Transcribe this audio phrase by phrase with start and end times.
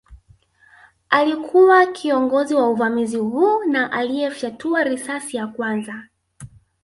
[1.09, 6.03] Alikuwa kiongozi wa uvamizi huu na aliyefyatua risasi ya kwanza